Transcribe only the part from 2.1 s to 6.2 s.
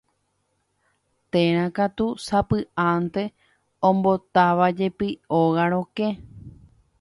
sapy'ánte ombotávajepi óga rokẽ.